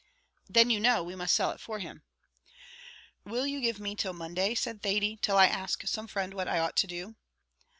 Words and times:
"Then 0.49 0.71
you 0.71 0.79
know 0.79 1.03
we 1.03 1.15
must 1.15 1.35
sell 1.35 1.51
it 1.51 1.59
for 1.59 1.77
him." 1.77 2.01
"Will 3.23 3.45
you 3.45 3.61
give 3.61 3.79
me 3.79 3.95
till 3.95 4.13
Monday," 4.13 4.55
said 4.55 4.81
Thady, 4.81 5.15
"till 5.21 5.37
I 5.37 5.45
ask 5.45 5.85
some 5.85 6.07
friend 6.07 6.33
what 6.33 6.47
I 6.47 6.57
ought 6.57 6.75
to 6.77 6.87
do?" 6.87 7.17